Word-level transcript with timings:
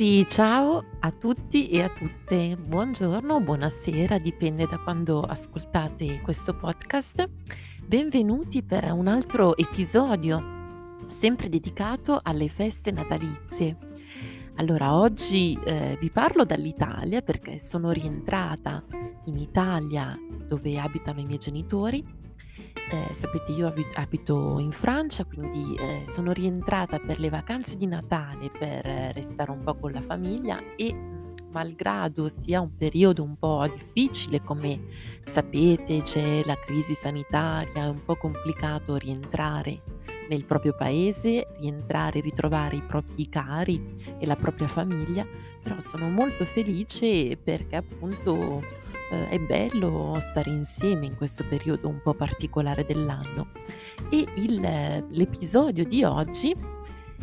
tutti, 0.00 0.26
ciao 0.28 0.82
a 1.00 1.10
tutti 1.10 1.68
e 1.68 1.82
a 1.82 1.90
tutte. 1.90 2.56
Buongiorno, 2.56 3.38
buonasera, 3.42 4.16
dipende 4.16 4.66
da 4.66 4.78
quando 4.78 5.20
ascoltate 5.20 6.22
questo 6.22 6.54
podcast. 6.54 7.28
Benvenuti 7.84 8.62
per 8.62 8.90
un 8.92 9.08
altro 9.08 9.54
episodio, 9.58 11.04
sempre 11.08 11.50
dedicato 11.50 12.18
alle 12.22 12.48
feste 12.48 12.90
natalizie. 12.92 13.76
Allora, 14.54 14.94
oggi 14.94 15.58
eh, 15.62 15.98
vi 16.00 16.08
parlo 16.08 16.46
dall'Italia 16.46 17.20
perché 17.20 17.58
sono 17.58 17.90
rientrata 17.90 18.82
in 19.26 19.36
Italia 19.36 20.18
dove 20.48 20.78
abitano 20.78 21.20
i 21.20 21.26
miei 21.26 21.38
genitori 21.38 22.02
eh, 22.90 23.12
sapete, 23.12 23.52
io 23.52 23.72
abito 23.94 24.58
in 24.58 24.72
Francia, 24.72 25.24
quindi 25.24 25.76
eh, 25.76 26.02
sono 26.06 26.32
rientrata 26.32 26.98
per 26.98 27.20
le 27.20 27.28
vacanze 27.28 27.76
di 27.76 27.86
Natale 27.86 28.50
per 28.50 28.86
eh, 28.86 29.12
restare 29.12 29.50
un 29.50 29.62
po' 29.62 29.76
con 29.76 29.92
la 29.92 30.00
famiglia 30.00 30.58
e 30.76 30.94
malgrado 31.50 32.28
sia 32.28 32.60
un 32.60 32.76
periodo 32.76 33.22
un 33.22 33.36
po' 33.36 33.66
difficile, 33.72 34.42
come 34.42 34.86
sapete, 35.22 36.02
c'è 36.02 36.42
la 36.44 36.56
crisi 36.56 36.94
sanitaria, 36.94 37.84
è 37.84 37.88
un 37.88 38.04
po' 38.04 38.16
complicato 38.16 38.96
rientrare 38.96 39.82
nel 40.28 40.44
proprio 40.44 40.74
paese, 40.74 41.48
rientrare, 41.58 42.20
ritrovare 42.20 42.76
i 42.76 42.82
propri 42.82 43.28
cari 43.28 43.94
e 44.18 44.26
la 44.26 44.36
propria 44.36 44.68
famiglia, 44.68 45.26
però 45.62 45.76
sono 45.86 46.08
molto 46.08 46.44
felice 46.44 47.36
perché 47.36 47.76
appunto 47.76 48.62
eh, 49.10 49.28
è 49.28 49.38
bello 49.38 50.18
stare 50.20 50.50
insieme 50.50 51.06
in 51.06 51.16
questo 51.16 51.44
periodo 51.48 51.88
un 51.88 52.00
po' 52.02 52.14
particolare 52.14 52.84
dell'anno. 52.84 53.48
E 54.10 54.26
il, 54.36 54.60
l'episodio 55.10 55.84
di 55.84 56.04
oggi, 56.04 56.54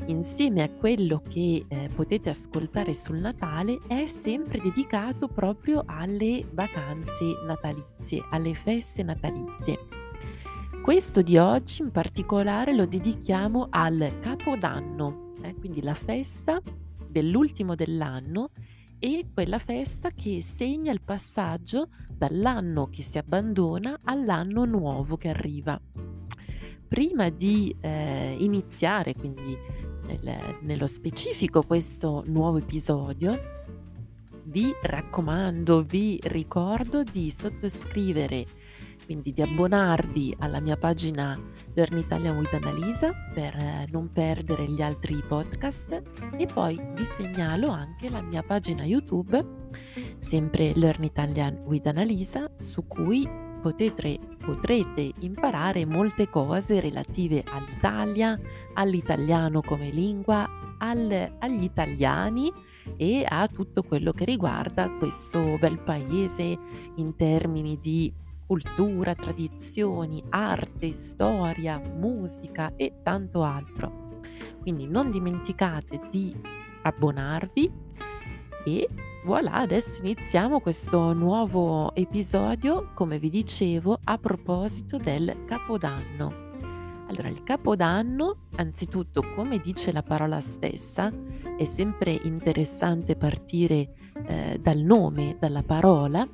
insieme 0.06 0.64
a 0.64 0.70
quello 0.70 1.22
che 1.28 1.66
eh, 1.68 1.90
potete 1.94 2.30
ascoltare 2.30 2.94
sul 2.94 3.18
Natale, 3.18 3.80
è 3.88 4.06
sempre 4.06 4.60
dedicato 4.60 5.28
proprio 5.28 5.84
alle 5.86 6.46
vacanze 6.52 7.36
natalizie, 7.46 8.26
alle 8.30 8.54
feste 8.54 9.04
natalizie. 9.04 9.80
Questo 10.82 11.22
di 11.22 11.38
oggi 11.38 11.82
in 11.82 11.92
particolare 11.92 12.74
lo 12.74 12.86
dedichiamo 12.86 13.68
al 13.70 14.20
Capodanno, 14.22 15.34
eh, 15.42 15.54
quindi 15.56 15.82
la 15.82 15.94
festa 15.94 16.62
dell'ultimo 17.10 17.76
dell'anno 17.76 18.52
e 19.00 19.28
quella 19.34 19.60
festa 19.60 20.10
che 20.10 20.42
segna 20.42 20.92
il 20.92 21.02
passaggio 21.02 21.90
dall'anno 22.10 22.90
che 22.90 23.04
si 23.04 23.18
abbandona 23.18 24.00
all'anno 24.04 24.66
nuovo 24.66 25.18
che 25.18 25.30
arriva. 25.30 25.80
Prima 26.88 27.30
di 27.30 27.76
eh, 27.82 28.36
iniziare 28.40 29.14
quindi 29.14 29.58
nel, 30.08 30.58
nello 30.62 30.88
specifico 30.88 31.62
questo 31.62 32.24
nuovo 32.28 32.58
episodio, 32.58 33.56
vi 34.46 34.74
raccomando, 34.82 35.84
vi 35.84 36.20
ricordo 36.24 37.04
di 37.04 37.30
sottoscrivere 37.30 38.46
quindi 39.06 39.32
di 39.32 39.42
abbonarvi 39.42 40.36
alla 40.40 40.60
mia 40.60 40.76
pagina 40.76 41.40
Learn 41.78 42.00
Italian 42.00 42.38
with 42.38 42.52
Annalisa 42.56 43.14
per 43.36 43.56
eh, 43.56 43.86
non 43.92 44.12
perdere 44.12 44.68
gli 44.68 44.82
altri 44.82 45.22
podcast. 45.28 46.02
E 46.36 46.48
poi 46.48 46.76
vi 46.96 47.06
segnalo 47.06 47.70
anche 47.70 48.10
la 48.10 48.20
mia 48.22 48.42
pagina 48.42 48.84
YouTube, 48.84 49.46
sempre 50.18 50.72
Learn 50.74 51.04
Italian 51.04 51.62
with 51.66 51.86
Annalisa, 51.86 52.50
su 52.56 52.88
cui 52.88 53.30
potete, 53.62 54.18
potrete 54.40 55.12
imparare 55.20 55.86
molte 55.86 56.28
cose 56.30 56.80
relative 56.80 57.44
all'Italia, 57.46 58.40
all'italiano 58.74 59.62
come 59.62 59.92
lingua, 59.92 60.50
al, 60.80 61.36
agli 61.38 61.64
italiani 61.64 62.52
e 62.96 63.24
a 63.24 63.48
tutto 63.48 63.84
quello 63.84 64.14
che 64.14 64.26
riguarda 64.26 64.90
questo 64.98 65.58
bel 65.60 65.78
paese 65.78 66.58
in 66.96 67.16
termini 67.16 67.78
di 67.80 68.12
cultura, 68.48 69.14
tradizioni, 69.14 70.24
arte, 70.30 70.94
storia, 70.94 71.80
musica 71.80 72.74
e 72.76 73.02
tanto 73.04 73.44
altro. 73.44 74.22
Quindi 74.62 74.88
non 74.88 75.12
dimenticate 75.12 76.00
di 76.10 76.36
abbonarvi 76.82 77.72
e 78.66 78.90
voilà, 79.24 79.54
adesso 79.56 80.02
iniziamo 80.02 80.62
questo 80.62 81.12
nuovo 81.14 81.94
episodio, 81.96 82.92
come 82.94 83.20
vi 83.20 83.30
dicevo, 83.30 84.00
a 84.06 84.18
proposito 84.18 84.98
del 84.98 85.44
Capodanno. 85.46 86.46
Allora, 87.08 87.30
il 87.30 87.44
Capodanno, 87.44 88.48
anzitutto, 88.56 89.24
come 89.36 89.60
dice 89.60 89.92
la 89.92 90.04
parola 90.04 90.40
stessa, 90.42 91.12
è 91.58 91.66
sempre 91.66 92.12
interessante 92.24 93.16
partire 93.16 93.94
eh, 94.26 94.60
dal 94.62 94.80
nome, 94.80 95.38
dalla 95.40 95.64
parola, 95.64 96.28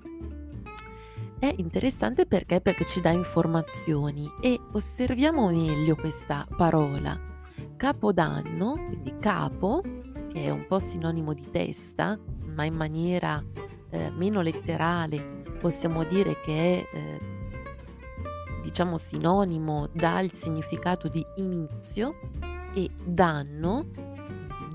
è 1.43 1.53
interessante 1.57 2.25
perché? 2.25 2.61
Perché 2.61 2.85
ci 2.85 3.01
dà 3.01 3.09
informazioni 3.09 4.31
e 4.39 4.57
osserviamo 4.71 5.49
meglio 5.49 5.95
questa 5.95 6.47
parola. 6.55 7.19
Capodanno, 7.75 8.75
quindi 8.87 9.17
capo, 9.19 9.81
che 10.31 10.45
è 10.45 10.49
un 10.49 10.65
po' 10.65 10.79
sinonimo 10.79 11.33
di 11.33 11.49
testa, 11.49 12.17
ma 12.45 12.63
in 12.63 12.75
maniera 12.75 13.43
eh, 13.89 14.09
meno 14.11 14.39
letterale 14.39 15.43
possiamo 15.59 16.05
dire 16.05 16.39
che 16.39 16.53
è 16.53 16.97
eh, 16.97 17.19
diciamo 18.61 18.95
sinonimo 18.95 19.89
dal 19.91 20.31
significato 20.31 21.09
di 21.09 21.25
inizio 21.35 22.19
e 22.73 22.89
danno 23.03 23.85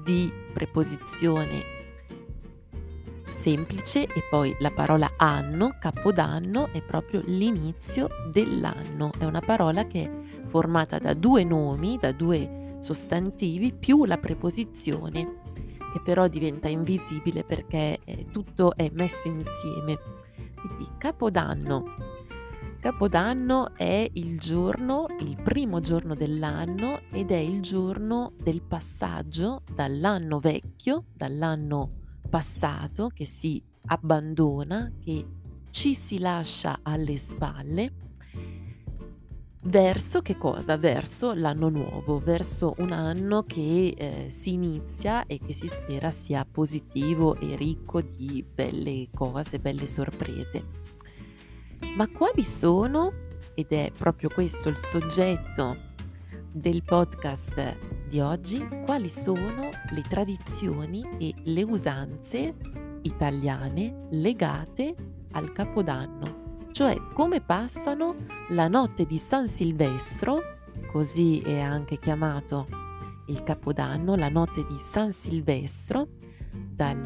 di 0.05 0.31
preposizione 0.53 1.78
semplice 3.39 4.03
e 4.03 4.25
poi 4.29 4.55
la 4.59 4.73
parola 4.73 5.15
anno, 5.17 5.77
capodanno, 5.79 6.69
è 6.73 6.83
proprio 6.83 7.23
l'inizio 7.25 8.09
dell'anno. 8.33 9.13
È 9.17 9.25
una 9.25 9.41
parola 9.41 9.87
che 9.87 10.03
è 10.05 10.47
formata 10.49 10.99
da 10.99 11.15
due 11.15 11.45
nomi, 11.45 11.97
da 11.99 12.13
due 12.13 12.77
sostantivi, 12.81 13.73
più 13.73 14.05
la 14.05 14.19
preposizione, 14.19 15.41
che 15.93 16.01
però 16.03 16.27
diventa 16.27 16.69
invisibile 16.69 17.45
perché 17.45 18.01
eh, 18.05 18.27
tutto 18.31 18.75
è 18.75 18.91
messo 18.93 19.29
insieme. 19.29 19.99
Quindi 20.55 20.89
capodanno. 20.99 22.17
Capodanno 22.81 23.75
è 23.75 24.09
il 24.15 24.39
giorno, 24.39 25.07
il 25.21 25.41
primo 25.43 25.81
giorno 25.81 26.15
dell'anno 26.15 27.01
ed 27.11 27.31
è 27.31 27.37
il 27.37 27.61
giorno 27.61 28.33
del 28.41 28.63
passaggio 28.63 29.63
dall'anno 29.73 30.39
vecchio, 30.39 31.05
dall'anno 31.13 31.98
passato 32.29 33.09
che 33.09 33.25
si 33.25 33.63
abbandona, 33.87 34.93
che 35.03 35.27
ci 35.71 35.95
si 35.95 36.19
lascia 36.19 36.81
alle 36.83 37.17
spalle, 37.17 37.93
verso 39.63 40.21
che 40.23 40.37
cosa? 40.37 40.77
Verso 40.77 41.35
l'anno 41.35 41.69
nuovo, 41.69 42.19
verso 42.19 42.75
un 42.79 42.93
anno 42.93 43.45
che 43.45 43.95
eh, 43.97 44.31
si 44.31 44.53
inizia 44.53 45.27
e 45.27 45.39
che 45.39 45.53
si 45.53 45.69
spera 45.69 46.11
sia 46.11 46.47
positivo 46.51 47.39
e 47.39 47.57
ricco 47.57 48.01
di 48.01 48.45
belle 48.45 49.09
cose, 49.15 49.59
belle 49.59 49.87
sorprese. 49.87 50.87
Ma 51.97 52.09
quali 52.09 52.43
sono, 52.43 53.13
ed 53.55 53.69
è 53.71 53.91
proprio 53.97 54.29
questo 54.29 54.69
il 54.69 54.77
soggetto 54.77 55.87
del 56.53 56.83
podcast 56.83 57.77
di 58.09 58.21
oggi 58.21 58.67
quali 58.85 59.09
sono 59.09 59.71
le 59.91 60.03
tradizioni 60.03 61.07
e 61.19 61.35
le 61.45 61.63
usanze 61.63 62.55
italiane 63.03 64.07
legate 64.11 64.95
al 65.33 65.53
Capodanno, 65.53 66.67
cioè 66.73 66.97
come 67.15 67.41
passano 67.41 68.17
la 68.51 68.69
notte 68.69 69.07
di 69.07 69.19
San 69.19 69.47
Silvestro, 69.47 70.39
così 70.91 71.41
è 71.41 71.61
anche 71.61 71.99
chiamato 71.99 72.67
il 73.27 73.43
Capodanno, 73.43 74.17
la 74.17 74.29
notte 74.29 74.65
di 74.67 74.77
San 74.81 75.13
Silvestro, 75.13 76.09
dal, 76.51 77.03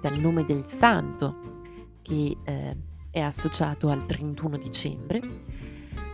dal 0.00 0.18
nome 0.18 0.44
del 0.44 0.68
santo 0.68 1.60
che 2.02 2.36
eh, 2.42 2.76
è 3.10 3.20
associato 3.20 3.88
al 3.88 4.06
31 4.06 4.56
dicembre 4.56 5.20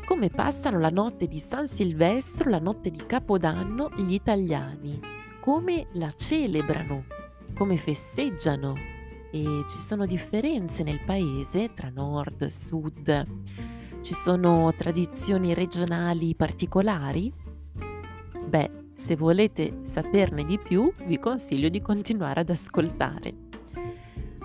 come 0.08 0.30
passano 0.30 0.78
la 0.78 0.88
notte 0.88 1.26
di 1.26 1.38
San 1.38 1.68
Silvestro, 1.68 2.48
la 2.48 2.58
notte 2.58 2.88
di 2.88 3.04
Capodanno 3.04 3.90
gli 3.94 4.14
italiani, 4.14 4.98
come 5.38 5.88
la 5.92 6.10
celebrano, 6.10 7.04
come 7.54 7.76
festeggiano 7.76 8.72
e 9.30 9.44
ci 9.68 9.76
sono 9.76 10.06
differenze 10.06 10.82
nel 10.82 11.04
paese 11.04 11.74
tra 11.74 11.90
nord 11.90 12.40
e 12.40 12.50
sud, 12.50 13.26
ci 14.00 14.14
sono 14.14 14.72
tradizioni 14.74 15.52
regionali 15.52 16.34
particolari? 16.34 17.30
Beh, 18.46 18.70
se 18.94 19.14
volete 19.14 19.80
saperne 19.82 20.46
di 20.46 20.58
più 20.58 20.90
vi 21.04 21.18
consiglio 21.18 21.68
di 21.68 21.82
continuare 21.82 22.40
ad 22.40 22.48
ascoltare. 22.48 23.47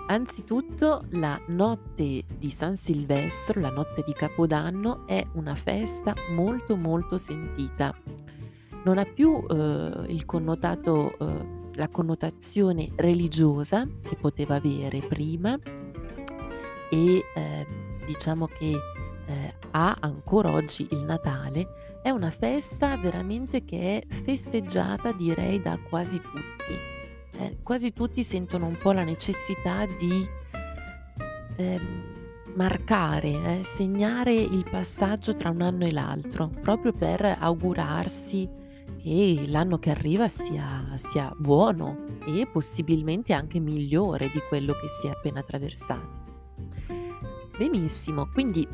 Anzitutto 0.06 1.06
la 1.10 1.40
notte 1.46 2.24
di 2.36 2.50
San 2.50 2.76
Silvestro, 2.76 3.60
la 3.60 3.70
notte 3.70 4.02
di 4.04 4.12
Capodanno, 4.12 5.06
è 5.06 5.26
una 5.32 5.54
festa 5.54 6.14
molto 6.30 6.76
molto 6.76 7.16
sentita. 7.16 7.96
Non 8.84 8.98
ha 8.98 9.04
più 9.04 9.42
eh, 9.48 10.22
connotato 10.26 11.16
eh, 11.16 11.62
la 11.74 11.88
connotazione 11.88 12.90
religiosa 12.96 13.88
che 14.02 14.16
poteva 14.16 14.56
avere 14.56 15.00
prima 15.00 15.58
e 16.90 17.24
eh, 17.34 17.66
diciamo 18.04 18.46
che 18.46 18.72
eh, 19.26 19.54
ha 19.70 19.96
ancora 20.00 20.50
oggi 20.50 20.86
il 20.90 20.98
Natale, 20.98 22.00
è 22.02 22.10
una 22.10 22.30
festa 22.30 22.96
veramente 22.98 23.64
che 23.64 23.98
è 23.98 24.14
festeggiata 24.14 25.12
direi 25.12 25.62
da 25.62 25.78
quasi 25.78 26.20
tutti. 26.20 26.93
Eh, 27.36 27.58
quasi 27.62 27.92
tutti 27.92 28.22
sentono 28.22 28.66
un 28.66 28.78
po' 28.78 28.92
la 28.92 29.04
necessità 29.04 29.86
di 29.86 30.26
ehm, 31.56 32.02
marcare, 32.54 33.28
eh, 33.28 33.64
segnare 33.64 34.32
il 34.32 34.64
passaggio 34.70 35.34
tra 35.34 35.50
un 35.50 35.62
anno 35.62 35.84
e 35.84 35.92
l'altro, 35.92 36.48
proprio 36.60 36.92
per 36.92 37.24
augurarsi 37.38 38.48
che 39.02 39.44
l'anno 39.46 39.78
che 39.78 39.90
arriva 39.90 40.28
sia, 40.28 40.84
sia 40.96 41.34
buono 41.36 42.18
e 42.26 42.46
possibilmente 42.50 43.32
anche 43.32 43.58
migliore 43.58 44.30
di 44.30 44.40
quello 44.48 44.72
che 44.72 44.88
si 45.00 45.08
è 45.08 45.10
appena 45.10 45.40
attraversato. 45.40 46.22
Benissimo, 47.56 48.28
quindi 48.32 48.66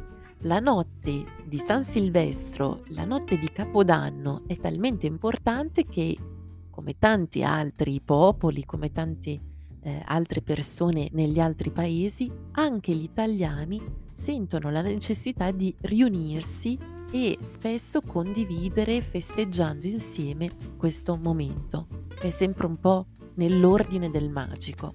la 0.45 0.59
notte 0.59 1.25
di 1.45 1.59
San 1.59 1.85
Silvestro, 1.85 2.83
la 2.89 3.05
notte 3.05 3.39
di 3.39 3.51
Capodanno 3.51 4.43
è 4.47 4.57
talmente 4.57 5.07
importante 5.07 5.85
che, 5.85 6.17
come 6.81 6.97
tanti 6.99 7.43
altri 7.43 8.00
popoli, 8.03 8.65
come 8.65 8.91
tante 8.91 9.38
eh, 9.82 10.03
altre 10.06 10.41
persone 10.41 11.11
negli 11.12 11.38
altri 11.38 11.71
paesi, 11.71 12.32
anche 12.53 12.94
gli 12.94 13.03
italiani 13.03 13.82
sentono 14.11 14.71
la 14.71 14.81
necessità 14.81 15.50
di 15.50 15.75
riunirsi 15.82 16.79
e 17.12 17.37
spesso 17.43 18.00
condividere 18.00 19.03
festeggiando 19.03 19.87
insieme 19.87 20.49
questo 20.79 21.17
momento. 21.17 21.87
È 22.19 22.31
sempre 22.31 22.65
un 22.65 22.81
po' 22.81 23.09
nell'ordine 23.35 24.09
del 24.09 24.31
magico. 24.31 24.94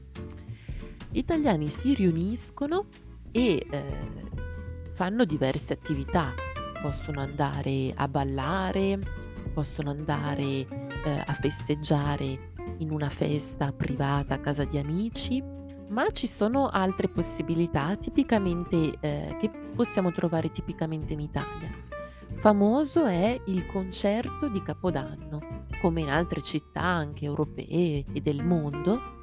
Gli 1.12 1.20
italiani 1.20 1.70
si 1.70 1.94
riuniscono 1.94 2.88
e 3.32 3.64
eh, 3.70 3.84
fanno 4.94 5.24
diverse 5.24 5.74
attività. 5.74 6.34
Possono 6.82 7.22
andare 7.22 7.94
a 7.94 8.08
ballare, 8.08 9.00
possono 9.54 9.92
andare 9.92 10.95
eh, 11.06 11.24
a 11.26 11.34
festeggiare 11.34 12.52
in 12.80 12.92
una 12.92 13.10
festa 13.10 13.72
privata 13.72 14.34
a 14.34 14.40
casa 14.40 14.64
di 14.66 14.78
amici, 14.80 15.42
ma 15.90 16.10
ci 16.10 16.26
sono 16.26 16.68
altre 16.68 17.08
possibilità 17.08 17.96
tipicamente 17.96 18.98
eh, 19.00 19.38
che 19.40 19.50
possiamo 19.76 20.12
trovare 20.12 20.52
tipicamente 20.52 21.14
in 21.14 21.20
Italia. 21.20 21.70
Famoso 22.38 23.06
è 23.06 23.40
il 23.46 23.66
concerto 23.68 24.50
di 24.50 24.62
Capodanno, 24.62 25.64
come 25.80 26.02
in 26.02 26.10
altre 26.10 26.42
città 26.42 26.82
anche 26.82 27.26
europee 27.26 28.04
e 28.12 28.22
del 28.22 28.44
mondo. 28.44 29.22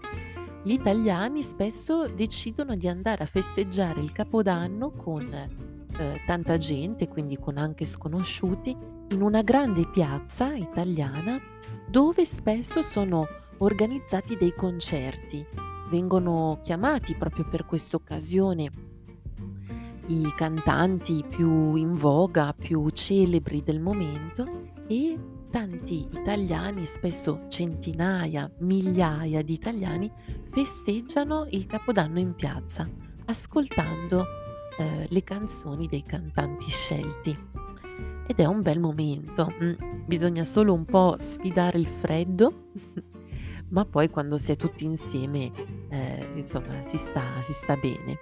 Gli 0.63 0.73
italiani 0.73 1.43
spesso 1.43 2.07
decidono 2.09 2.77
di 2.77 2.87
andare 2.87 3.25
a 3.25 3.27
festeggiare 3.27 4.01
il 4.01 4.13
Capodanno 4.13 4.93
con 4.93 5.23
eh, 5.33 6.23
tanta 6.25 6.57
gente, 6.59 7.09
quindi 7.09 7.37
con 7.39 7.59
anche 7.59 7.85
sconosciuti, 7.85 8.77
in 9.09 9.21
una 9.21 9.43
grande 9.43 9.87
piazza 9.89 10.55
italiana 10.55 11.52
dove 11.93 12.25
spesso 12.25 12.81
sono 12.81 13.29
organizzati 13.59 14.39
dei 14.39 14.55
concerti. 14.55 15.47
Vengono 15.91 16.59
chiamati 16.63 17.15
proprio 17.15 17.47
per 17.47 17.67
questa 17.67 17.97
occasione 17.97 18.71
i 20.07 20.33
cantanti 20.35 21.23
più 21.29 21.75
in 21.75 21.93
voga, 21.93 22.55
più 22.55 22.89
celebri 22.89 23.63
del 23.63 23.79
momento 23.79 24.71
e 24.89 25.19
tanti 25.51 26.09
italiani, 26.11 26.87
spesso 26.87 27.45
centinaia, 27.49 28.51
migliaia 28.61 29.43
di 29.43 29.53
italiani, 29.53 30.11
festeggiano 30.51 31.47
il 31.51 31.67
Capodanno 31.67 32.19
in 32.19 32.35
piazza, 32.35 32.89
ascoltando 33.27 34.25
eh, 34.79 35.09
le 35.11 35.23
canzoni 35.23 35.87
dei 35.89 36.05
cantanti 36.05 36.71
scelti. 36.71 37.62
Ed 38.27 38.39
è 38.39 38.45
un 38.45 38.63
bel 38.63 38.79
momento, 38.79 39.53
mm, 39.63 40.05
bisogna 40.07 40.45
solo 40.45 40.73
un 40.73 40.85
po' 40.85 41.17
sfidare 41.19 41.79
il 41.79 41.87
freddo, 41.87 42.69
ma 43.71 43.85
poi 43.85 44.11
quando 44.11 44.39
si 44.39 44.53
è 44.53 44.57
tutti 44.57 44.85
insieme, 44.85 45.51
eh, 45.89 46.29
insomma, 46.35 46.83
si 46.83 46.97
sta, 46.97 47.23
si 47.43 47.53
sta 47.53 47.77
bene. 47.77 48.19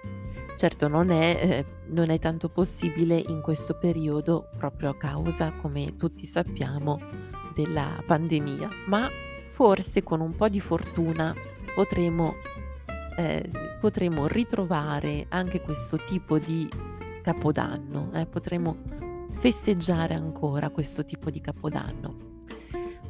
Certo 0.55 0.87
non 0.87 1.09
è, 1.09 1.39
eh, 1.41 1.65
non 1.91 2.09
è 2.09 2.19
tanto 2.19 2.49
possibile 2.49 3.17
in 3.17 3.41
questo 3.41 3.75
periodo 3.75 4.49
proprio 4.57 4.89
a 4.89 4.95
causa, 4.95 5.51
come 5.53 5.95
tutti 5.97 6.25
sappiamo, 6.25 6.99
della 7.53 8.01
pandemia, 8.05 8.69
ma 8.87 9.09
forse 9.51 10.03
con 10.03 10.21
un 10.21 10.35
po' 10.35 10.49
di 10.49 10.59
fortuna 10.59 11.33
potremo 11.75 12.35
eh, 13.17 13.49
potremo 13.79 14.27
ritrovare 14.27 15.25
anche 15.29 15.61
questo 15.61 15.97
tipo 15.97 16.37
di 16.37 16.69
capodanno, 17.21 18.11
eh, 18.13 18.25
potremo 18.25 18.77
festeggiare 19.31 20.13
ancora 20.13 20.69
questo 20.69 21.03
tipo 21.05 21.29
di 21.29 21.41
capodanno. 21.41 22.29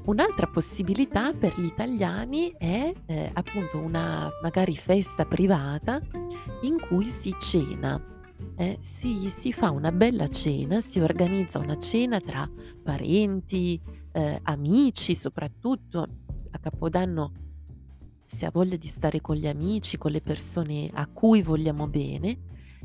Un'altra 0.04 0.48
possibilità 0.48 1.32
per 1.34 1.60
gli 1.60 1.66
italiani 1.66 2.54
è 2.58 2.92
eh, 3.06 3.30
appunto 3.34 3.78
una 3.78 4.30
magari 4.42 4.74
festa 4.76 5.26
privata 5.26 6.02
in 6.62 6.80
cui 6.80 7.06
si 7.06 7.36
cena. 7.40 8.04
Eh, 8.56 8.80
si, 8.82 9.30
si, 9.30 9.54
fa 9.54 9.70
una 9.70 9.92
bella 9.92 10.28
cena, 10.28 10.82
si 10.82 11.00
organizza 11.00 11.60
una 11.60 11.78
cena 11.78 12.20
tra 12.20 12.50
parenti, 12.82 13.80
eh, 14.12 14.40
amici, 14.44 15.14
soprattutto 15.14 16.08
a 16.50 16.58
Capodanno 16.58 17.32
si 18.26 18.46
ha 18.46 18.50
voglia 18.52 18.78
di 18.78 18.88
stare 18.88 19.22
con 19.22 19.36
gli 19.36 19.48
amici, 19.48 19.98
con 19.98 20.12
le 20.12 20.22
persone 20.22 20.90
a 20.94 21.06
cui 21.06 21.44
vogliamo 21.44 21.88
bene, 21.88 22.40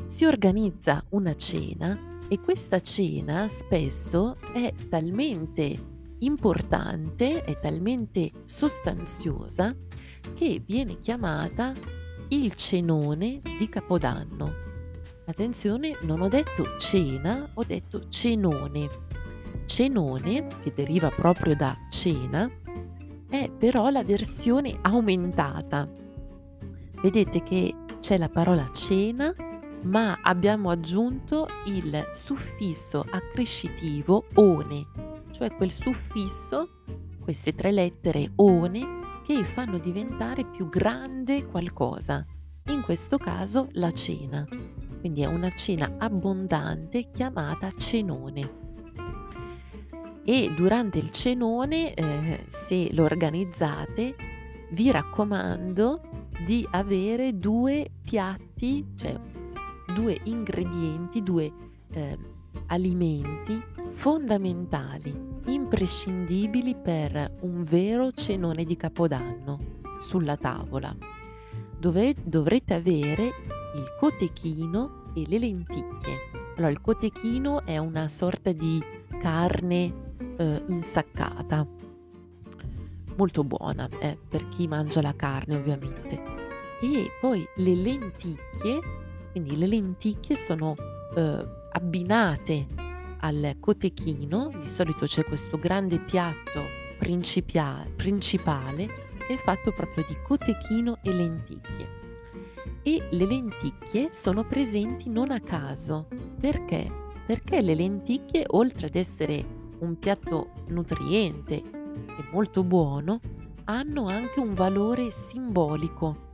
si 0.04 0.24
organizza 0.24 1.02
una 1.10 1.34
cena 1.34 2.15
e 2.28 2.40
questa 2.40 2.80
cena 2.80 3.48
spesso 3.48 4.36
è 4.52 4.72
talmente 4.88 5.94
importante, 6.18 7.44
è 7.44 7.58
talmente 7.60 8.30
sostanziosa 8.46 9.74
che 10.34 10.62
viene 10.64 10.98
chiamata 10.98 11.74
il 12.28 12.54
cenone 12.54 13.40
di 13.58 13.68
Capodanno. 13.68 14.52
Attenzione, 15.26 15.98
non 16.02 16.20
ho 16.20 16.28
detto 16.28 16.76
cena, 16.78 17.50
ho 17.54 17.64
detto 17.64 18.08
cenone. 18.08 18.88
Cenone, 19.66 20.46
che 20.62 20.72
deriva 20.74 21.10
proprio 21.10 21.54
da 21.54 21.76
cena, 21.90 22.50
è 23.28 23.50
però 23.50 23.90
la 23.90 24.04
versione 24.04 24.78
aumentata. 24.82 25.88
Vedete 27.02 27.42
che 27.42 27.74
c'è 28.00 28.18
la 28.18 28.28
parola 28.28 28.68
cena, 28.72 29.34
ma 29.86 30.18
abbiamo 30.22 30.70
aggiunto 30.70 31.46
il 31.66 32.10
suffisso 32.12 33.04
accrescitivo 33.08 34.26
one, 34.34 34.86
cioè 35.30 35.54
quel 35.54 35.70
suffisso, 35.70 36.82
queste 37.20 37.54
tre 37.54 37.72
lettere 37.72 38.32
one, 38.36 39.22
che 39.24 39.44
fanno 39.44 39.78
diventare 39.78 40.44
più 40.44 40.68
grande 40.68 41.46
qualcosa. 41.46 42.24
In 42.68 42.82
questo 42.82 43.16
caso 43.16 43.68
la 43.72 43.90
cena. 43.92 44.46
Quindi 45.00 45.22
è 45.22 45.26
una 45.26 45.50
cena 45.50 45.94
abbondante 45.98 47.10
chiamata 47.12 47.70
cenone 47.70 48.64
e 50.28 50.52
durante 50.56 50.98
il 50.98 51.12
cenone, 51.12 51.94
eh, 51.94 52.46
se 52.48 52.92
lo 52.92 53.04
organizzate, 53.04 54.16
vi 54.70 54.90
raccomando 54.90 56.00
di 56.44 56.66
avere 56.72 57.38
due 57.38 57.88
piatti, 58.02 58.84
cioè 58.96 59.16
due 59.94 60.18
ingredienti, 60.24 61.22
due 61.22 61.52
eh, 61.90 62.18
alimenti 62.66 63.62
fondamentali, 63.90 65.14
imprescindibili 65.46 66.74
per 66.74 67.38
un 67.40 67.62
vero 67.62 68.12
cenone 68.12 68.64
di 68.64 68.76
Capodanno 68.76 69.74
sulla 70.00 70.36
tavola. 70.36 70.94
Dove 71.78 72.14
dovrete 72.22 72.74
avere 72.74 73.24
il 73.74 73.96
cotechino 73.98 75.12
e 75.14 75.24
le 75.26 75.38
lenticchie. 75.38 76.30
Allora, 76.56 76.70
il 76.70 76.80
cotechino 76.80 77.64
è 77.64 77.76
una 77.78 78.08
sorta 78.08 78.52
di 78.52 78.82
carne 79.18 79.92
eh, 80.36 80.62
insaccata, 80.68 81.66
molto 83.16 83.44
buona 83.44 83.88
eh, 83.98 84.18
per 84.28 84.48
chi 84.48 84.66
mangia 84.66 85.02
la 85.02 85.14
carne 85.14 85.56
ovviamente. 85.56 86.22
E 86.80 87.10
poi 87.20 87.46
le 87.56 87.74
lenticchie, 87.74 88.80
quindi 89.36 89.58
le 89.58 89.66
lenticchie 89.66 90.34
sono 90.34 90.74
eh, 91.14 91.46
abbinate 91.72 92.66
al 93.18 93.56
cotechino, 93.60 94.50
di 94.62 94.66
solito 94.66 95.04
c'è 95.04 95.24
questo 95.24 95.58
grande 95.58 95.98
piatto 95.98 96.62
principale 96.96 98.86
che 99.18 99.34
è 99.34 99.36
fatto 99.36 99.72
proprio 99.72 100.06
di 100.08 100.16
cotechino 100.22 101.00
e 101.02 101.12
lenticchie. 101.12 101.88
E 102.82 103.08
le 103.10 103.26
lenticchie 103.26 104.08
sono 104.14 104.42
presenti 104.46 105.10
non 105.10 105.30
a 105.30 105.40
caso, 105.40 106.08
perché? 106.40 106.90
Perché 107.26 107.60
le 107.60 107.74
lenticchie, 107.74 108.44
oltre 108.46 108.86
ad 108.86 108.94
essere 108.94 109.44
un 109.80 109.98
piatto 109.98 110.52
nutriente 110.68 111.56
e 111.56 112.24
molto 112.32 112.64
buono, 112.64 113.20
hanno 113.64 114.08
anche 114.08 114.40
un 114.40 114.54
valore 114.54 115.10
simbolico. 115.10 116.24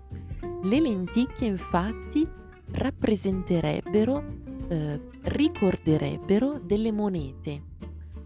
Le 0.62 0.80
lenticchie 0.80 1.49
infatti 1.49 2.40
rappresenterebbero, 2.72 4.24
eh, 4.68 5.00
ricorderebbero 5.22 6.58
delle 6.58 6.92
monete. 6.92 7.70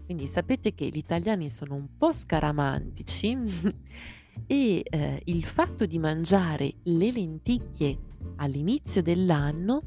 Quindi 0.05 0.25
sapete 0.25 0.73
che 0.73 0.87
gli 0.87 0.97
italiani 0.97 1.49
sono 1.49 1.75
un 1.75 1.87
po' 1.97 2.13
scaramantici 2.13 3.37
e 4.47 4.83
eh, 4.83 5.21
il 5.25 5.45
fatto 5.45 5.85
di 5.85 5.99
mangiare 5.99 6.75
le 6.83 7.11
lenticchie 7.11 7.97
all'inizio 8.37 9.01
dell'anno, 9.01 9.81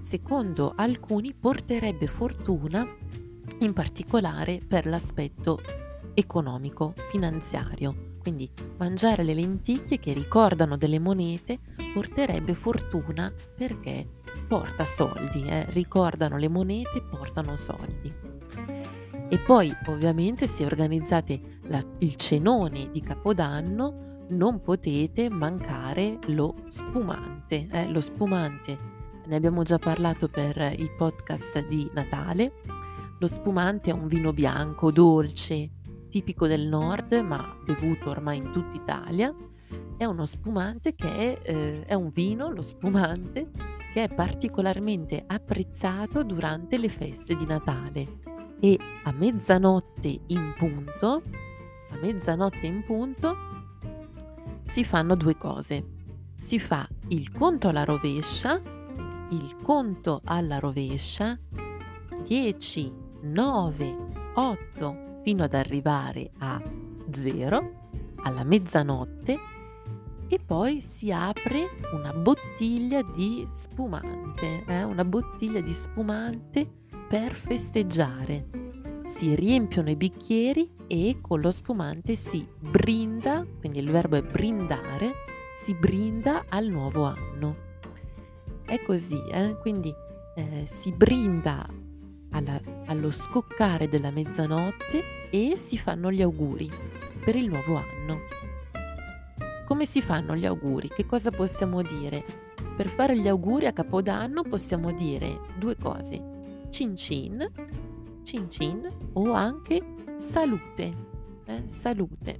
secondo 0.00 0.72
alcuni, 0.74 1.34
porterebbe 1.34 2.06
fortuna, 2.06 2.86
in 3.58 3.72
particolare 3.72 4.60
per 4.66 4.86
l'aspetto 4.86 5.60
economico, 6.14 6.94
finanziario. 7.10 8.11
Quindi 8.22 8.48
mangiare 8.78 9.24
le 9.24 9.34
lenticchie 9.34 9.98
che 9.98 10.12
ricordano 10.12 10.76
delle 10.76 11.00
monete 11.00 11.58
porterebbe 11.92 12.54
fortuna 12.54 13.32
perché 13.56 14.06
porta 14.46 14.84
soldi, 14.84 15.42
eh? 15.42 15.66
ricordano 15.70 16.36
le 16.36 16.48
monete, 16.48 17.02
portano 17.02 17.56
soldi. 17.56 18.14
E 19.28 19.38
poi 19.38 19.74
ovviamente 19.86 20.46
se 20.46 20.64
organizzate 20.64 21.58
la, 21.62 21.82
il 21.98 22.14
cenone 22.14 22.90
di 22.92 23.00
Capodanno 23.00 24.26
non 24.28 24.62
potete 24.62 25.28
mancare 25.28 26.18
lo 26.28 26.54
spumante. 26.68 27.66
Eh? 27.72 27.88
Lo 27.88 28.00
spumante, 28.00 28.78
ne 29.26 29.34
abbiamo 29.34 29.64
già 29.64 29.78
parlato 29.78 30.28
per 30.28 30.74
i 30.78 30.88
podcast 30.96 31.66
di 31.66 31.90
Natale, 31.92 32.52
lo 33.18 33.26
spumante 33.26 33.90
è 33.90 33.92
un 33.92 34.06
vino 34.06 34.32
bianco 34.32 34.92
dolce, 34.92 35.70
tipico 36.12 36.46
del 36.46 36.68
nord 36.68 37.14
ma 37.24 37.56
bevuto 37.64 38.10
ormai 38.10 38.36
in 38.36 38.52
tutta 38.52 38.76
Italia. 38.76 39.34
È 39.96 40.04
uno 40.04 40.26
spumante 40.26 40.94
che 40.94 41.08
è, 41.08 41.50
eh, 41.50 41.84
è 41.86 41.94
un 41.94 42.10
vino, 42.10 42.50
lo 42.50 42.60
spumante, 42.60 43.50
che 43.94 44.04
è 44.04 44.14
particolarmente 44.14 45.24
apprezzato 45.26 46.22
durante 46.22 46.76
le 46.76 46.90
feste 46.90 47.34
di 47.34 47.46
Natale 47.46 48.20
e 48.60 48.78
a 49.04 49.12
mezzanotte 49.12 50.20
in 50.26 50.52
punto, 50.54 51.22
a 51.90 51.96
mezzanotte 52.00 52.66
in 52.66 52.84
punto, 52.84 53.36
si 54.64 54.84
fanno 54.84 55.14
due 55.14 55.38
cose. 55.38 56.00
Si 56.36 56.58
fa 56.58 56.86
il 57.08 57.32
conto 57.32 57.68
alla 57.68 57.84
rovescia, 57.84 58.60
il 59.30 59.56
conto 59.62 60.20
alla 60.24 60.58
rovescia, 60.58 61.38
10, 62.22 62.92
9, 63.22 63.96
8, 64.34 65.11
fino 65.22 65.44
ad 65.44 65.54
arrivare 65.54 66.30
a 66.38 66.60
zero 67.10 67.80
alla 68.22 68.44
mezzanotte 68.44 69.38
e 70.28 70.38
poi 70.38 70.80
si 70.80 71.12
apre 71.12 71.68
una 71.92 72.12
bottiglia 72.14 73.02
di 73.02 73.46
spumante, 73.58 74.64
eh? 74.66 74.82
una 74.82 75.04
bottiglia 75.04 75.60
di 75.60 75.74
spumante 75.74 76.66
per 77.06 77.34
festeggiare. 77.34 78.48
Si 79.04 79.34
riempiono 79.34 79.90
i 79.90 79.96
bicchieri 79.96 80.70
e 80.86 81.18
con 81.20 81.40
lo 81.40 81.50
spumante 81.50 82.14
si 82.14 82.46
brinda, 82.58 83.44
quindi 83.58 83.80
il 83.80 83.90
verbo 83.90 84.16
è 84.16 84.22
brindare, 84.22 85.12
si 85.62 85.74
brinda 85.74 86.46
al 86.48 86.66
nuovo 86.68 87.04
anno. 87.04 87.56
È 88.64 88.80
così, 88.84 89.22
eh? 89.30 89.58
quindi 89.60 89.92
eh, 90.34 90.64
si 90.66 90.92
brinda 90.92 91.68
alla, 92.32 92.60
allo 92.86 93.10
scoccare 93.10 93.88
della 93.88 94.10
mezzanotte 94.10 95.28
e 95.30 95.56
si 95.56 95.78
fanno 95.78 96.10
gli 96.10 96.22
auguri 96.22 96.70
per 97.24 97.36
il 97.36 97.48
nuovo 97.48 97.76
anno. 97.76 98.20
Come 99.64 99.86
si 99.86 100.02
fanno 100.02 100.36
gli 100.36 100.44
auguri? 100.44 100.88
Che 100.88 101.06
cosa 101.06 101.30
possiamo 101.30 101.80
dire? 101.82 102.24
Per 102.76 102.88
fare 102.88 103.18
gli 103.18 103.28
auguri 103.28 103.66
a 103.66 103.72
Capodanno 103.72 104.42
possiamo 104.42 104.92
dire 104.92 105.40
due 105.58 105.76
cose. 105.76 106.66
Cin 106.70 106.96
cin, 106.96 107.50
cin 108.22 108.50
cin 108.50 108.88
o 109.14 109.32
anche 109.32 109.82
salute. 110.16 110.94
Eh? 111.44 111.62
Salute. 111.66 112.38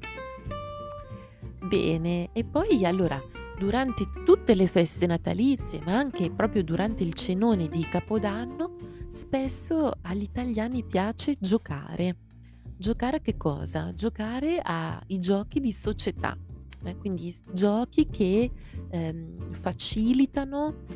Bene, 1.64 2.30
e 2.32 2.44
poi 2.44 2.84
allora 2.84 3.22
durante 3.56 4.04
tutte 4.24 4.54
le 4.54 4.66
feste 4.66 5.06
natalizie, 5.06 5.80
ma 5.84 5.96
anche 5.96 6.30
proprio 6.30 6.64
durante 6.64 7.04
il 7.04 7.14
cenone 7.14 7.68
di 7.68 7.86
Capodanno, 7.88 8.71
Spesso 9.12 9.92
agli 10.00 10.22
italiani 10.22 10.82
piace 10.82 11.36
giocare. 11.38 12.16
Giocare 12.76 13.18
a 13.18 13.20
che 13.20 13.36
cosa? 13.36 13.92
Giocare 13.94 14.58
ai 14.58 15.18
giochi 15.20 15.60
di 15.60 15.70
società, 15.70 16.36
eh, 16.82 16.96
quindi 16.96 17.32
giochi 17.52 18.08
che 18.08 18.50
ehm, 18.90 19.52
facilitano 19.60 20.86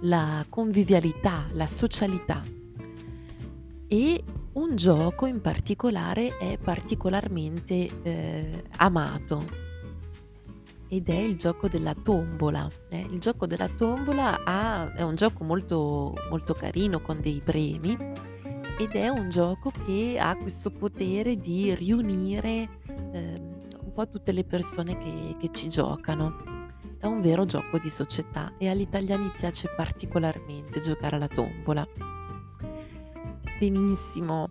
la 0.00 0.44
convivialità, 0.48 1.46
la 1.52 1.66
socialità. 1.66 2.42
E 3.86 4.24
un 4.54 4.74
gioco 4.74 5.26
in 5.26 5.42
particolare 5.42 6.38
è 6.38 6.58
particolarmente 6.58 8.02
eh, 8.02 8.64
amato 8.78 9.65
ed 10.88 11.08
è 11.08 11.16
il 11.16 11.36
gioco 11.36 11.68
della 11.68 11.94
tombola. 11.94 12.70
Eh, 12.88 13.06
il 13.10 13.18
gioco 13.18 13.46
della 13.46 13.68
tombola 13.68 14.44
ha, 14.44 14.92
è 14.94 15.02
un 15.02 15.14
gioco 15.14 15.44
molto, 15.44 16.14
molto 16.30 16.54
carino 16.54 17.00
con 17.00 17.20
dei 17.20 17.40
premi 17.44 17.96
ed 18.78 18.90
è 18.92 19.08
un 19.08 19.28
gioco 19.30 19.72
che 19.84 20.18
ha 20.20 20.36
questo 20.36 20.70
potere 20.70 21.36
di 21.36 21.74
riunire 21.74 22.68
eh, 23.12 23.34
un 23.80 23.92
po' 23.92 24.08
tutte 24.08 24.32
le 24.32 24.44
persone 24.44 24.96
che, 24.96 25.36
che 25.38 25.50
ci 25.52 25.68
giocano. 25.68 26.36
È 26.98 27.06
un 27.06 27.20
vero 27.20 27.44
gioco 27.44 27.78
di 27.78 27.88
società 27.88 28.54
e 28.58 28.68
agli 28.68 28.80
italiani 28.80 29.30
piace 29.36 29.68
particolarmente 29.76 30.80
giocare 30.80 31.16
alla 31.16 31.28
tombola. 31.28 31.86
Benissimo. 33.58 34.48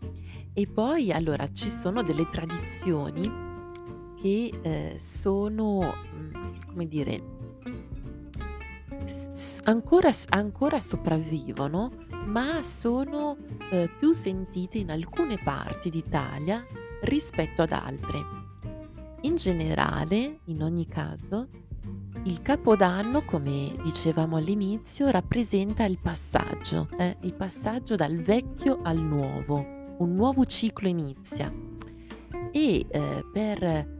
E 0.54 0.68
poi 0.68 1.12
allora 1.12 1.48
ci 1.50 1.70
sono 1.70 2.01
delle 2.01 2.27
tradizioni 2.30 3.45
che 4.25 4.51
eh, 4.60 4.96
sono, 4.98 5.94
mhmm, 6.12 6.65
come 6.65 6.88
dire, 6.88 7.22
s- 9.05 9.62
ancora, 9.65 10.10
ancora 10.29 10.79
sopravvivono, 10.79 11.91
ma 12.25 12.63
sono 12.63 13.38
eh, 13.70 13.88
più 14.00 14.13
sentite 14.13 14.79
in 14.79 14.89
alcune 14.89 15.38
parti 15.38 15.91
d'Italia 15.91 16.65
rispetto 17.01 17.62
ad 17.62 17.72
altre. 17.72 18.25
In 19.22 19.36
generale, 19.36 20.39
in 20.46 20.63
ogni 20.63 20.88
caso, 20.88 21.48
il 22.24 22.41
capodanno, 22.41 23.24
come 23.25 23.75
dicevamo 23.84 24.38
all'inizio, 24.38 25.12
rappresenta 25.12 25.84
il 25.84 26.00
passaggio, 26.01 26.88
eh, 26.98 27.15
il 27.22 27.34
passaggio 27.36 27.96
dal 27.96 28.15
vecchio 28.15 28.79
al 28.82 28.98
nuovo, 28.98 29.63
un 30.00 30.15
nuovo 30.15 30.46
ciclo 30.46 30.88
inizia. 30.88 31.53
E 32.51 32.86
eh, 32.89 33.25
per 33.32 33.94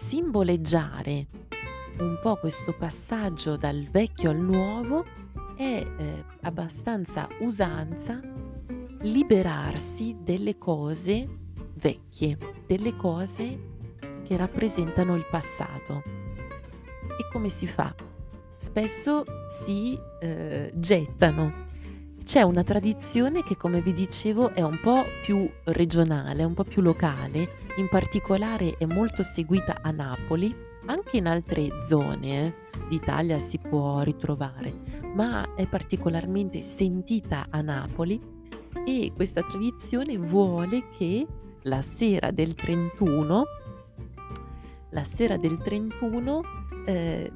simboleggiare 0.00 1.26
un 1.98 2.18
po' 2.22 2.36
questo 2.36 2.72
passaggio 2.72 3.58
dal 3.58 3.86
vecchio 3.90 4.30
al 4.30 4.38
nuovo 4.38 5.04
è 5.54 5.86
eh, 5.86 6.24
abbastanza 6.40 7.28
usanza 7.40 8.18
liberarsi 9.02 10.16
delle 10.22 10.56
cose 10.56 11.28
vecchie, 11.74 12.38
delle 12.66 12.96
cose 12.96 13.58
che 14.24 14.36
rappresentano 14.38 15.14
il 15.16 15.26
passato. 15.30 16.02
E 16.02 17.28
come 17.30 17.50
si 17.50 17.66
fa? 17.66 17.94
Spesso 18.56 19.24
si 19.48 19.98
eh, 20.20 20.72
gettano. 20.74 21.68
C'è 22.24 22.42
una 22.42 22.62
tradizione 22.62 23.42
che, 23.42 23.56
come 23.56 23.80
vi 23.80 23.92
dicevo, 23.92 24.50
è 24.50 24.62
un 24.62 24.78
po' 24.80 25.04
più 25.22 25.50
regionale, 25.64 26.44
un 26.44 26.54
po' 26.54 26.64
più 26.64 26.80
locale, 26.80 27.56
in 27.76 27.88
particolare 27.88 28.76
è 28.78 28.86
molto 28.86 29.22
seguita 29.22 29.78
a 29.82 29.90
Napoli, 29.90 30.54
anche 30.86 31.16
in 31.16 31.26
altre 31.26 31.82
zone 31.86 32.46
eh, 32.46 32.54
d'Italia 32.88 33.38
si 33.38 33.58
può 33.58 34.00
ritrovare, 34.02 34.72
ma 35.14 35.54
è 35.54 35.66
particolarmente 35.66 36.62
sentita 36.62 37.46
a 37.50 37.60
Napoli 37.60 38.20
e 38.84 39.12
questa 39.14 39.42
tradizione 39.42 40.16
vuole 40.16 40.88
che 40.96 41.26
la 41.62 41.82
sera 41.82 42.30
del 42.30 42.54
31, 42.54 43.44
la 44.90 45.04
sera 45.04 45.36
del 45.36 45.58
31 45.58 46.42
eh, 46.86 47.32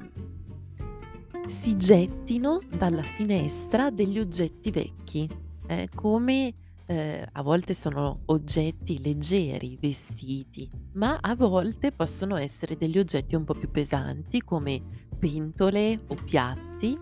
si 1.47 1.77
gettino 1.77 2.59
dalla 2.77 3.01
finestra 3.01 3.89
degli 3.89 4.19
oggetti 4.19 4.71
vecchi, 4.71 5.29
eh, 5.67 5.89
come 5.93 6.53
eh, 6.87 7.27
a 7.31 7.41
volte 7.41 7.73
sono 7.73 8.21
oggetti 8.25 9.01
leggeri, 9.01 9.77
vestiti, 9.79 10.69
ma 10.93 11.17
a 11.21 11.35
volte 11.35 11.91
possono 11.91 12.35
essere 12.35 12.77
degli 12.77 12.97
oggetti 12.97 13.35
un 13.35 13.43
po' 13.43 13.53
più 13.53 13.69
pesanti 13.69 14.41
come 14.41 14.81
pentole 15.17 15.99
o 16.07 16.15
piatti 16.15 16.97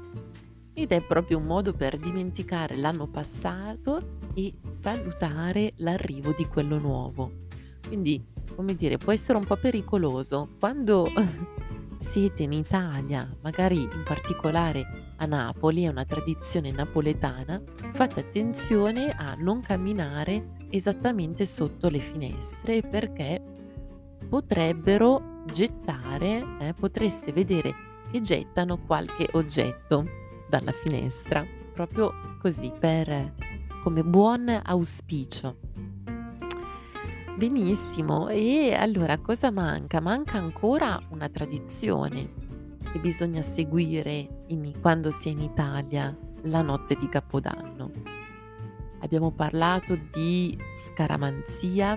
ed 0.74 0.92
è 0.92 1.02
proprio 1.02 1.38
un 1.38 1.46
modo 1.46 1.74
per 1.74 1.98
dimenticare 1.98 2.76
l'anno 2.76 3.08
passato 3.08 4.18
e 4.34 4.54
salutare 4.70 5.74
l'arrivo 5.78 6.34
di 6.36 6.46
quello 6.46 6.80
nuovo. 6.80 7.42
Quindi 7.88 8.32
come 8.56 8.76
dire, 8.76 8.98
può 8.98 9.12
essere 9.12 9.38
un 9.38 9.46
po' 9.46 9.56
pericoloso. 9.56 10.50
Quando 10.60 11.08
siete 11.98 12.44
in 12.44 12.54
Italia, 12.54 13.30
magari 13.42 13.82
in 13.82 14.04
particolare 14.04 15.14
a 15.18 15.26
Napoli, 15.26 15.84
è 15.84 15.88
una 15.88 16.06
tradizione 16.06 16.72
napoletana, 16.72 17.62
fate 17.94 18.20
attenzione 18.20 19.12
a 19.12 19.36
non 19.36 19.62
camminare 19.62 20.56
esattamente 20.70 21.46
sotto 21.46 21.90
le 21.90 22.00
finestre 22.00 22.82
perché 22.82 23.42
potrebbero 24.28 25.44
gettare, 25.46 26.44
eh, 26.60 26.74
potreste 26.74 27.32
vedere 27.32 27.74
che 28.12 28.22
gettano 28.22 28.78
qualche 28.78 29.28
oggetto 29.34 30.06
dalla 30.50 30.72
finestra, 30.72 31.46
proprio 31.74 32.38
così 32.40 32.72
per 32.78 33.34
come 33.84 34.04
buon 34.04 34.62
auspicio. 34.64 35.58
Benissimo, 37.44 38.30
e 38.30 38.74
allora 38.74 39.18
cosa 39.18 39.52
manca? 39.52 40.00
Manca 40.00 40.38
ancora 40.38 40.98
una 41.10 41.28
tradizione 41.28 42.30
che 42.90 43.00
bisogna 43.00 43.42
seguire 43.42 44.46
in, 44.48 44.80
quando 44.80 45.12
si 45.12 45.28
è 45.28 45.32
in 45.34 45.42
Italia, 45.42 46.18
la 46.44 46.62
notte 46.62 46.96
di 46.96 47.10
Capodanno. 47.10 47.92
Abbiamo 49.02 49.32
parlato 49.32 50.00
di 50.14 50.58
scaramanzia, 50.74 51.96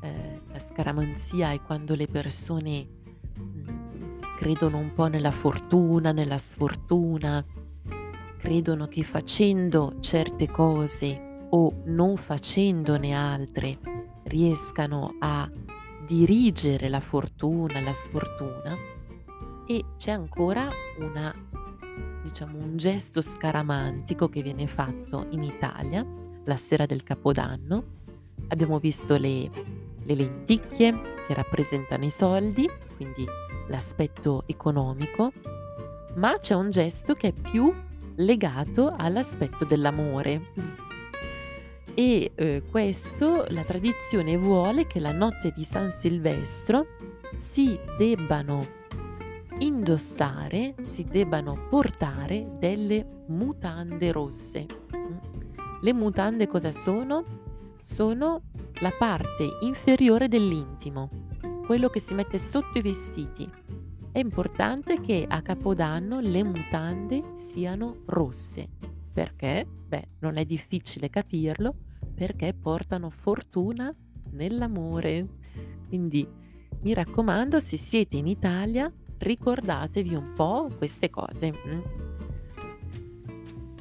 eh, 0.00 0.40
la 0.50 0.58
scaramanzia 0.58 1.52
è 1.52 1.62
quando 1.62 1.94
le 1.94 2.08
persone 2.08 2.88
mm, 3.38 4.18
credono 4.36 4.78
un 4.78 4.92
po' 4.92 5.06
nella 5.06 5.30
fortuna, 5.30 6.10
nella 6.10 6.38
sfortuna, 6.38 7.44
credono 8.36 8.88
che 8.88 9.04
facendo 9.04 9.94
certe 10.00 10.48
cose 10.48 11.46
o 11.50 11.82
non 11.84 12.16
facendone 12.16 13.14
altre 13.14 13.89
riescano 14.30 15.16
a 15.18 15.50
dirigere 16.06 16.88
la 16.88 17.00
fortuna, 17.00 17.80
la 17.80 17.92
sfortuna 17.92 18.76
e 19.66 19.84
c'è 19.96 20.12
ancora 20.12 20.68
una, 20.98 21.34
diciamo, 22.22 22.56
un 22.56 22.76
gesto 22.76 23.20
scaramantico 23.20 24.28
che 24.28 24.42
viene 24.42 24.66
fatto 24.66 25.26
in 25.30 25.42
Italia 25.42 26.04
la 26.44 26.56
sera 26.56 26.86
del 26.86 27.02
Capodanno. 27.02 27.98
Abbiamo 28.48 28.78
visto 28.78 29.16
le, 29.16 29.50
le 30.02 30.14
lenticchie 30.14 30.92
che 31.26 31.34
rappresentano 31.34 32.04
i 32.04 32.10
soldi, 32.10 32.68
quindi 32.96 33.26
l'aspetto 33.68 34.44
economico, 34.46 35.32
ma 36.14 36.38
c'è 36.38 36.54
un 36.54 36.70
gesto 36.70 37.14
che 37.14 37.28
è 37.28 37.32
più 37.32 37.72
legato 38.16 38.92
all'aspetto 38.96 39.64
dell'amore 39.64 40.88
e 42.00 42.32
eh, 42.34 42.62
questo 42.70 43.44
la 43.50 43.62
tradizione 43.62 44.38
vuole 44.38 44.86
che 44.86 45.00
la 45.00 45.12
notte 45.12 45.52
di 45.54 45.64
San 45.64 45.92
Silvestro 45.92 46.86
si 47.34 47.78
debbano 47.98 48.66
indossare, 49.58 50.76
si 50.80 51.04
debbano 51.04 51.66
portare 51.68 52.52
delle 52.58 53.24
mutande 53.26 54.12
rosse. 54.12 54.64
Mm. 54.96 55.16
Le 55.82 55.92
mutande 55.92 56.46
cosa 56.46 56.72
sono? 56.72 57.22
Sono 57.82 58.44
la 58.80 58.92
parte 58.98 59.58
inferiore 59.60 60.26
dell'intimo, 60.26 61.10
quello 61.66 61.90
che 61.90 62.00
si 62.00 62.14
mette 62.14 62.38
sotto 62.38 62.78
i 62.78 62.82
vestiti. 62.82 63.46
È 64.10 64.18
importante 64.18 65.02
che 65.02 65.26
a 65.28 65.42
Capodanno 65.42 66.20
le 66.20 66.44
mutande 66.44 67.32
siano 67.34 67.98
rosse. 68.06 68.68
Perché? 69.12 69.66
Beh, 69.86 70.08
non 70.20 70.38
è 70.38 70.46
difficile 70.46 71.10
capirlo, 71.10 71.74
perché 72.20 72.52
portano 72.52 73.08
fortuna 73.08 73.90
nell'amore. 74.32 75.26
Quindi 75.88 76.28
mi 76.82 76.92
raccomando, 76.92 77.58
se 77.60 77.78
siete 77.78 78.18
in 78.18 78.26
Italia, 78.26 78.92
ricordatevi 79.16 80.14
un 80.14 80.34
po' 80.34 80.68
queste 80.76 81.08
cose. 81.08 81.50
Mm? 81.66 81.80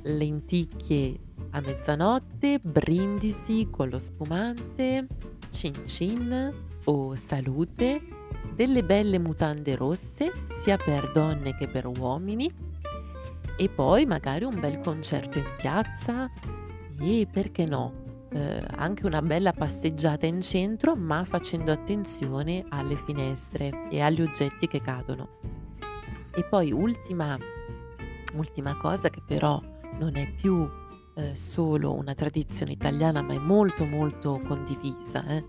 Lenticchie 0.04 1.19
a 1.49 1.60
mezzanotte, 1.60 2.62
brindisi 2.63 3.67
con 3.69 3.89
lo 3.89 3.99
spumante, 3.99 5.08
cin 5.49 5.73
cin 5.86 6.54
o 6.86 7.15
salute, 7.15 8.02
delle 8.56 8.86
belle 8.86 9.19
mutande 9.19 9.75
rosse 9.75 10.32
sia 10.47 10.78
per 10.78 11.12
donne 11.12 11.58
che 11.58 11.67
per 11.67 11.88
uomini 11.88 12.49
e 13.58 13.67
poi 13.67 14.06
magari 14.06 14.45
un 14.45 14.58
bel 14.58 14.80
concerto 14.80 15.39
in 15.39 15.56
piazza 15.58 16.32
e 17.02 17.28
perché 17.30 17.65
no, 17.65 18.08
eh, 18.31 18.63
anche 18.75 19.05
una 19.05 19.21
bella 19.21 19.51
passeggiata 19.51 20.25
in 20.25 20.41
centro 20.41 20.95
ma 20.95 21.23
facendo 21.23 21.71
attenzione 21.71 22.65
alle 22.69 22.95
finestre 22.95 23.87
e 23.89 24.01
agli 24.01 24.21
oggetti 24.21 24.67
che 24.67 24.81
cadono. 24.81 25.27
E 26.31 26.43
poi 26.43 26.71
ultima, 26.71 27.37
ultima 28.35 28.77
cosa 28.77 29.09
che 29.09 29.21
però 29.25 29.61
non 29.97 30.15
è 30.15 30.31
più 30.31 30.67
eh, 31.15 31.35
solo 31.35 31.93
una 31.93 32.13
tradizione 32.13 32.71
italiana 32.71 33.21
ma 33.21 33.33
è 33.33 33.39
molto 33.39 33.85
molto 33.85 34.39
condivisa. 34.47 35.25
Eh. 35.25 35.45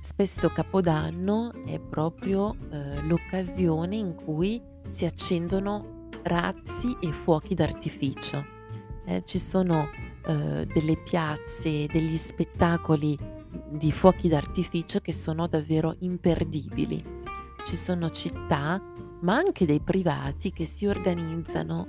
Spesso 0.00 0.48
Capodanno 0.48 1.52
è 1.64 1.80
proprio 1.80 2.54
eh, 2.70 3.02
l'occasione 3.02 3.96
in 3.96 4.14
cui 4.14 4.62
si 4.88 5.04
accendono 5.04 6.08
razzi 6.22 6.96
e 7.00 7.10
fuochi 7.12 7.54
d'artificio. 7.54 8.44
Eh, 9.04 9.22
ci 9.24 9.38
sono 9.38 9.88
eh, 10.26 10.66
delle 10.72 10.96
piazze, 10.96 11.86
degli 11.86 12.16
spettacoli 12.16 13.18
di 13.70 13.92
fuochi 13.92 14.28
d'artificio 14.28 15.00
che 15.00 15.12
sono 15.12 15.46
davvero 15.46 15.96
imperdibili. 16.00 17.02
Ci 17.64 17.76
sono 17.76 18.10
città, 18.10 18.80
ma 19.20 19.36
anche 19.36 19.66
dei 19.66 19.80
privati 19.80 20.52
che 20.52 20.64
si 20.64 20.86
organizzano 20.86 21.86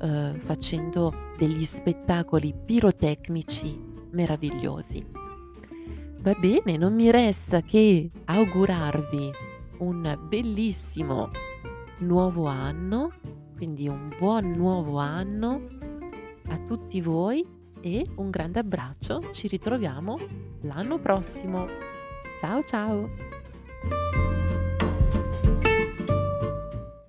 eh, 0.00 0.34
facendo 0.38 1.32
degli 1.36 1.64
spettacoli 1.64 2.54
pirotecnici 2.64 3.82
meravigliosi. 4.10 5.04
Va 6.18 6.34
bene, 6.34 6.76
non 6.76 6.94
mi 6.94 7.10
resta 7.10 7.60
che 7.62 8.10
augurarvi 8.24 9.30
un 9.78 10.18
bellissimo 10.28 11.30
nuovo 11.98 12.46
anno 12.46 13.12
quindi 13.56 13.88
un 13.88 14.14
buon 14.18 14.50
nuovo 14.50 14.98
anno 14.98 15.66
a 16.48 16.58
tutti 16.58 17.00
voi 17.00 17.44
e 17.86 18.04
un 18.16 18.30
grande 18.30 18.58
abbraccio. 18.58 19.30
Ci 19.30 19.46
ritroviamo 19.46 20.18
l'anno 20.62 20.98
prossimo. 20.98 21.66
Ciao 22.40 22.64
ciao! 22.64 23.35